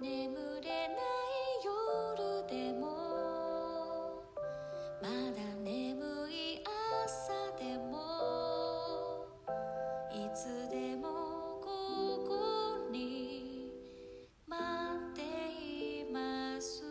[0.00, 0.32] 眠
[0.62, 0.98] れない
[1.64, 2.86] 夜でも
[5.02, 6.62] まだ眠い
[7.04, 9.26] 朝でも
[10.12, 11.08] いつでも
[11.60, 11.66] こ
[12.28, 13.72] こに
[14.46, 14.60] 待
[15.10, 15.22] って
[16.02, 16.84] います。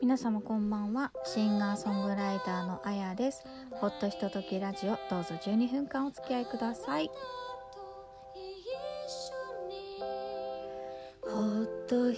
[0.00, 1.12] 皆様こんばんは。
[1.26, 3.44] シンガーソングライターのあやです。
[3.72, 7.10] ほっとひとときラジオどうぞ12分間お付き合いください。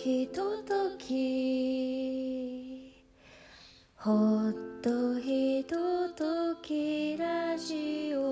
[0.05, 2.93] ひととき
[3.95, 4.53] ほっ
[4.83, 8.23] とひとときラジオ。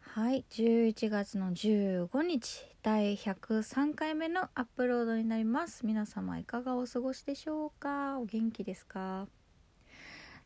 [0.00, 5.86] はい11月の15日第103回目のアップロードになります。
[5.86, 8.18] 皆様いかがお過ごしでしょうか？
[8.18, 9.28] お元気ですか？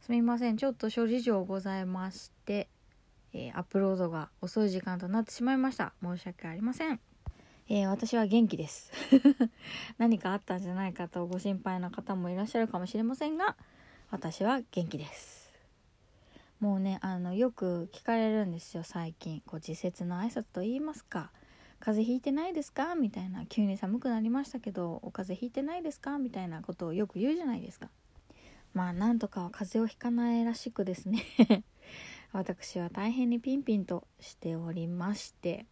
[0.02, 2.68] すみませんちょっと諸事情ございまして、
[3.38, 5.92] えーアップロードが遅い時間となってしまいました。
[6.02, 6.98] 申し訳ありません、
[7.68, 8.90] えー私は元気です。
[9.98, 13.56] 何かあったんじゃないかとご心配な方もいらっしゃるかもしれませんが
[14.10, 15.52] 私は元気です。
[16.60, 18.82] もうねあのよく聞かれるんですよ。
[18.84, 21.30] 最近こう自節の挨拶と言いますか。
[21.78, 22.94] 風邪ひいてないですか？
[22.94, 23.44] みたいな。
[23.44, 26.16] 急に寒くなりましたけどお風邪ひいてないですか？
[26.16, 27.90] みたいなことをよく言うじゃないですか。
[28.72, 31.22] まあなんとかは風邪をひかないらしくですね。
[32.36, 35.64] 私は大変にピンピンとしておりまして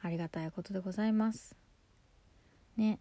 [0.00, 1.56] ありがたいことでございます。
[2.76, 3.00] ね。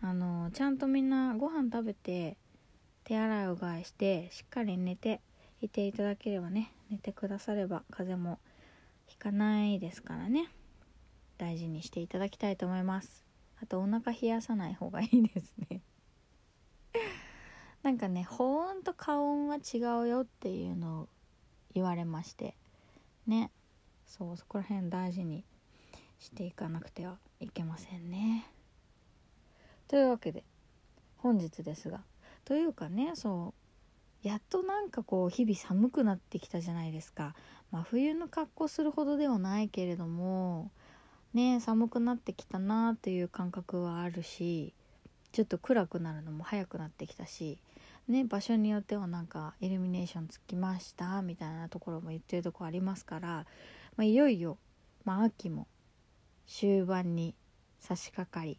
[0.00, 2.38] あのちゃんとみんなご飯食べて
[3.04, 5.20] 手洗いうがいしてしっかり寝て
[5.60, 8.38] いていただければね寝てくだされば風邪も
[9.06, 10.48] ひかないですからね。
[11.36, 13.22] 大事にしていただきたいと思います。
[13.62, 15.82] あとお腹冷やさない方がいいですね。
[17.82, 21.08] なんかね保温と加温は違うよっていうのを
[21.74, 22.54] 言われまして。
[23.26, 23.50] ね。
[24.06, 25.42] そうそこら辺大事に
[26.18, 28.46] していかなくてはいけませんね。
[29.88, 30.44] というわけで
[31.16, 32.00] 本日ですが
[32.44, 33.54] というかねそ
[34.24, 37.34] うやっとなんかこう日々寒くなってきたじゃないですか。
[37.70, 40.70] 真冬の格好するほどではないけれども
[41.32, 44.74] ね寒くなってきたなという感覚はあるし
[45.32, 47.58] ちょっと暗くなるのも早くなってきたし
[48.08, 53.28] ね場所によってはなんかイルミネーションつきましたみたいなところも言ってるとこありますから、
[53.96, 54.58] まあ、いよいよ、
[55.04, 55.66] まあ、秋も
[56.46, 57.34] 終盤に
[57.80, 58.58] 差し掛かり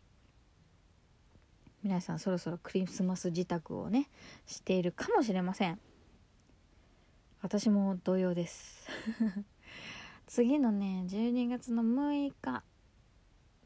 [1.83, 4.09] 皆さんそろそろクリスマス自宅をね
[4.45, 5.79] しているかもしれません。
[7.41, 8.87] 私も同様です。
[10.27, 12.63] 次のね12月の6日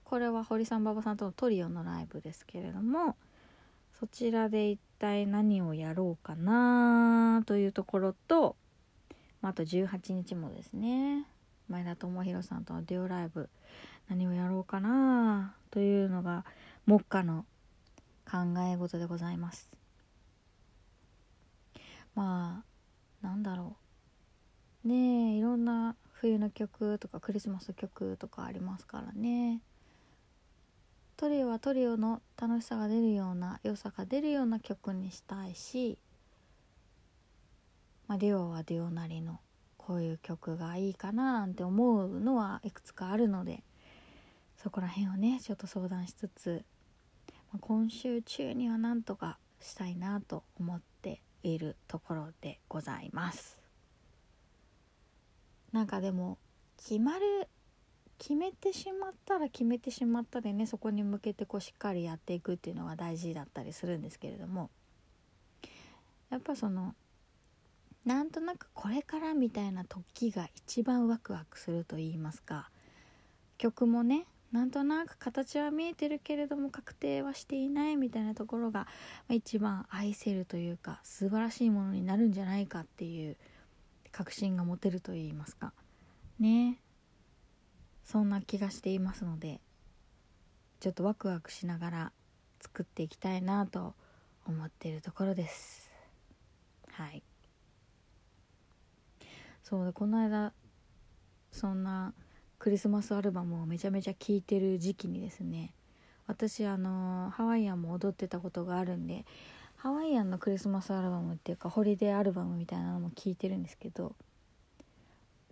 [0.03, 3.15] これは堀さん馬場さんとのトリオのライブですけれども
[3.99, 8.55] そちらで一体何をやろうかなというところと、
[9.41, 11.25] まあ、あと18日もですね
[11.69, 13.49] 前田智弘さんとのデュオライブ
[14.09, 16.45] 何をやろうかなというのが
[16.85, 17.45] 目下の
[18.29, 18.37] 考
[18.71, 19.69] え事でございます。
[22.15, 22.63] ま
[23.21, 23.75] あなんだろ
[24.85, 24.87] う。
[24.87, 29.61] ねえいろんな冬の曲とかクリスマス曲とかありますからね。
[31.17, 35.97] トリオはトリオの楽しさが出るような良さが出るような曲にしたいし、
[38.07, 39.39] まあ、デュオはデュオなりの
[39.77, 43.63] こういう曲がいいかななんて思うのはいくつかあるので
[44.61, 46.63] そこら辺をねちょっと相談しつつ、
[47.51, 53.57] まあ今週中にはなんとかしたいなと思っているところでございます。
[55.71, 56.37] なんかでも
[56.77, 57.47] 決まる
[58.17, 64.69] 決めてしまったら決めてしまったでねそこに向けてこうしっかりやっていくっていうのが大事だったりするんですけれども
[66.29, 66.95] やっぱその
[68.05, 72.69] なんとなくこれからみたいな時が一番ワクワクすると言いますか
[73.57, 78.87] 曲もねなんとなく形は見えてるけれども確定はしていないみたいなところが
[79.29, 83.35] 一番愛せるというか素晴らしいものになるんじゃないかっていう
[84.11, 85.73] 確信が持てると言いますか。
[86.39, 86.79] ね。
[88.07, 89.59] そんな気がしていますので
[90.79, 92.11] ちょっとワクワクしながら
[92.61, 93.93] 作っていきたいなと
[94.47, 95.91] 思っているところです。
[96.89, 97.21] はい。
[99.61, 100.53] そうでこの間
[101.51, 102.13] そんな
[102.59, 105.73] クリスマスアルバムをめちゃめちゃ聴いてる時期にですね
[106.27, 109.25] 私あのハワイアンも踊ってたことがあるんで
[109.75, 114.15] ハワイアンのクリスマスアルバムっていうかホリデーアルバムみたいなのも聴いてるんですけど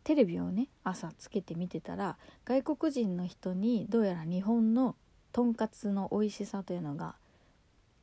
[0.06, 4.96] テレビをね朝つけて見てたら外国人の人にどうやら日本の
[5.34, 7.16] とんかつの美味しさというのが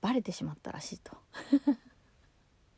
[0.00, 1.16] バレてしまったらしいと。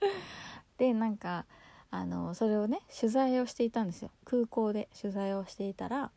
[0.76, 1.46] でなんか
[1.90, 6.10] あのそれをね取材をしていたんですよ空港で取材をしていたら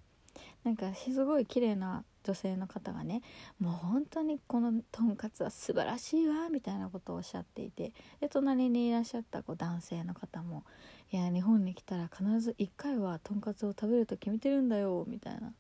[0.64, 3.22] なんかすごい綺麗な女性の方がね
[3.58, 10.66] もう本当にこのとんかつは素晴らしいわみたいなことをおっしゃっていてで隣にいらっしゃったこう男性の方も
[11.14, 15.54] 「いや日本に来たら必ず1回はとんかつを食べると決めてるんだよ」みたいな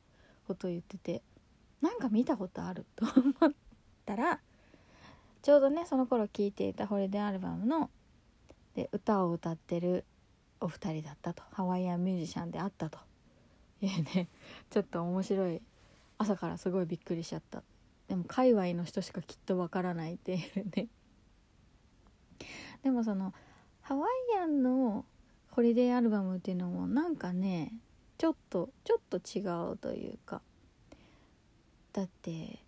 [0.45, 1.21] ことを言ってて
[1.81, 3.53] なんか見たことある と思っ
[4.05, 4.41] たら
[5.41, 7.89] ちょうどねその頃聴いていたホリデーアルバムの
[8.75, 10.03] で歌を歌ってる
[10.59, 11.43] お二人だったと。
[11.51, 12.99] ハワイアンミュージシャンであったと
[13.81, 14.27] いうね
[14.69, 15.61] ちょっと面白い
[16.17, 17.63] 朝からすごいびっくりしちゃった。
[18.07, 20.87] でも界隈の人しかきっとわからないっていうね。
[22.83, 23.33] でもその
[23.81, 24.05] ハワ
[24.35, 25.05] イアンの
[25.51, 27.73] ホリデーアルバムっていうのもなんかね
[28.17, 29.41] ちょっとちょっと違
[29.73, 30.41] うというか。
[31.93, 32.59] だって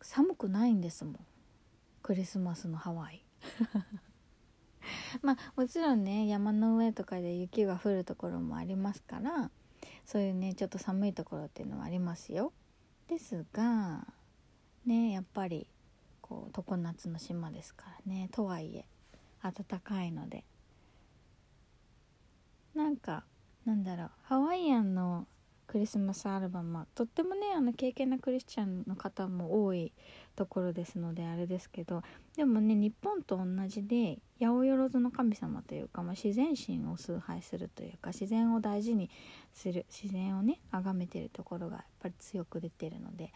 [0.00, 1.18] 寒くないんですもん。
[2.02, 3.24] クリスマスのハワイ。
[5.22, 9.50] まあもちろんね山の上とかで雪が降るところもありますから。
[10.04, 12.52] そういうねちょっと寒いところっていうのはありますよ。
[13.08, 14.06] ですが
[14.86, 15.66] ねやっぱり
[16.20, 18.84] こう常夏の島ですからねとはいえ
[19.42, 20.44] 暖かいので。
[22.74, 23.24] なんか
[23.66, 25.26] なんだろうハワイアンの
[25.72, 26.86] クリスマスアルバムは。
[26.94, 29.90] とってもねあの経験なクリスチャンの方も多い
[30.36, 32.02] ところですのであれですけど
[32.36, 39.08] でもね日本と同じで八百万の神様というか、まあ、自然神を崇拝するというか自然を大事に
[39.54, 43.32] する自然をね崇めてるところがやっぱり強く出てるので、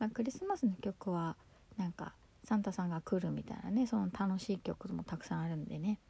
[0.00, 1.36] まあ、クリスマスの曲は
[1.76, 6.00] なんかサンタさんが来るみたいなねその楽しい曲もたくさんあるんでね。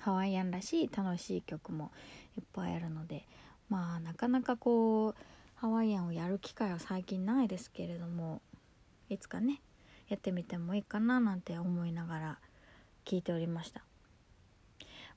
[0.00, 1.90] ハワイアンらしい楽しい曲も
[2.36, 3.26] いっぱいあるので
[3.68, 5.14] まあなかなかこう
[5.56, 8.40] ハワイアンをやる機会は最近ないですけれども
[9.08, 9.60] いつかね
[10.08, 12.38] やってみてもいいかななんて思いながら
[13.04, 13.82] 聞いておりました。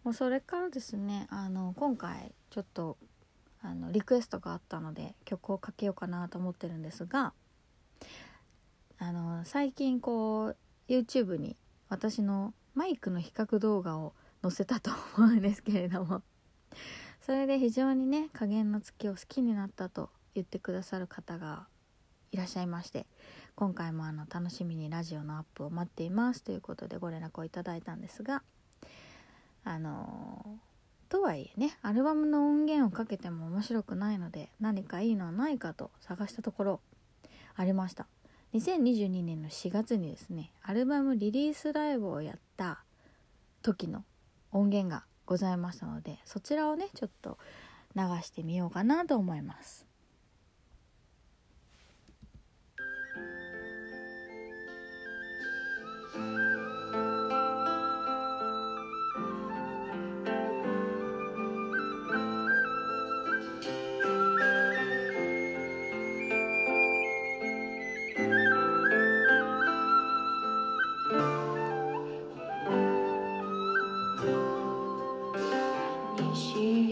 [0.03, 2.98] もうそれからですねあの今回ちょっと
[3.62, 7.33] あのリクエストがあったので曲をかけようかなと思ってるんですが
[8.98, 10.56] あの最近こう
[10.92, 11.56] YouTube に
[11.89, 16.24] 私のマイクの比較動画を載せたと思うんですけれども
[17.21, 21.68] それで非常にね加減の月を好きになったと言ってくださる方が
[22.31, 23.06] いらっしゃいまして
[23.56, 28.41] 今回もあの楽しみにラジオのアップを待っていますということでご連絡をいただいたんですが
[29.63, 30.59] あの
[31.09, 36.79] とはいえねアルバムの音源をかけても面白くないので何かいいのはないかと探したところ
[37.56, 38.07] ありました。
[38.53, 42.83] 2022年の4月にですねアルバムリリースライブをやった
[43.62, 44.03] 時の
[44.51, 47.38] 音源がございますのでそちらをねちょっと
[47.95, 49.90] 流してみようかなと思います。
[76.62, 76.90] see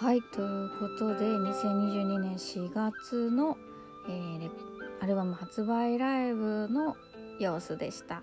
[0.00, 3.58] はいということで2022年4月の、
[4.08, 4.50] えー
[5.02, 6.96] アルバム発売ライブの
[7.38, 8.22] 様子でした。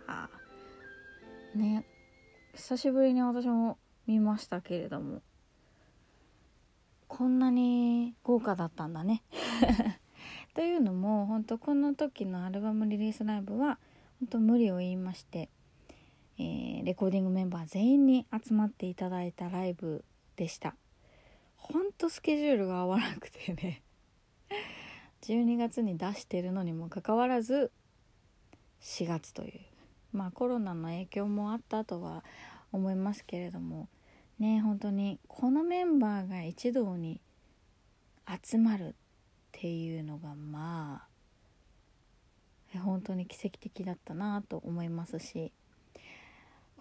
[1.55, 1.85] ね
[2.55, 5.21] 久しぶりに私も見ましたけれども
[7.07, 9.21] こんなに豪華だったんだね。
[10.55, 13.77] というのも本当この時のアルバムリリースライブは
[14.19, 15.49] 本当無理を言いまして、
[16.39, 20.03] えー、レコーディングメンバー全員に集まっていただいたライブ
[20.37, 20.75] でした。
[21.57, 23.81] ほんとスケジュールが合わなくてね。
[25.23, 27.71] 12月に出してるのにもかかわらず
[28.81, 29.59] 4月という。
[30.13, 32.23] まあコロナの影響もあったとは
[32.71, 33.87] 思いますけれども
[34.39, 37.21] ね本当にこのメンバーが一堂に
[38.43, 38.93] 集まるっ
[39.51, 41.03] ていうのがま
[42.75, 45.51] あ本当に奇跡的だったなと思いますし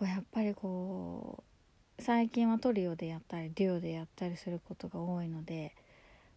[0.00, 1.55] やっぱりこう
[1.98, 5.74] 最近はトリオでやったりデュオでやったりすることが多いので、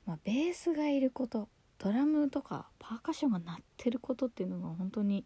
[0.05, 5.25] まあ、ベースがいることドラムとかパーカッションが鳴ってることっていうのが本当に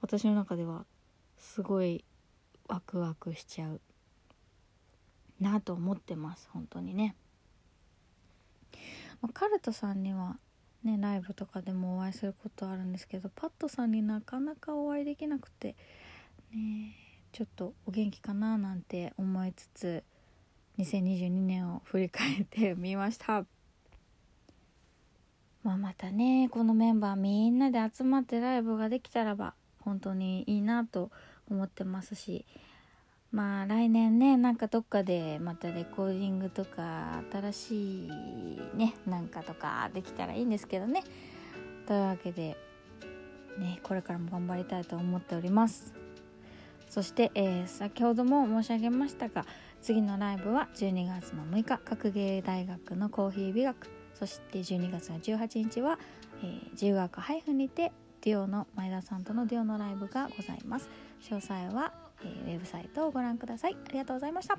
[0.00, 0.84] 私の中では
[1.38, 2.04] すごい
[2.68, 3.80] ワクワクしちゃう
[5.40, 7.14] なと思ってます本当にね。
[9.20, 10.38] まあ、カルトさんには
[10.84, 15.76] ねライブとかでもお会いすることあるんですけどパットさんになかなかお会いできなくて
[16.52, 17.05] ねえ
[17.36, 20.02] ちょっとお元気かななんて思いつつ
[20.78, 23.44] 2022年を振り返ってみました。
[25.62, 31.10] まあまたねこのメンバーみんなで集まってライブができたらば本当にいいなと
[31.50, 32.46] 思ってますし
[33.32, 38.10] まあ来年ねなんかどっかでまたレコーディングとか新しい
[38.74, 41.04] ねなんかとかできたらいいんですけどね。
[41.86, 42.56] というわけで
[43.58, 46.05] ねこれからも頑張りたいと思っております。
[46.96, 49.44] そして、えー、先ほども申し上げましたが
[49.82, 53.90] 次のライブは12月の6日学芸大学のコーヒー美学。
[54.14, 55.98] そして12月の18日は、
[56.42, 60.88] えー、自由学配布にてデュオの前田さんとのデュオのライブがございます。
[61.20, 61.92] 詳細は、
[62.24, 63.76] えー、ウェブサイトをご覧ください。
[63.86, 64.58] ありがとうございました。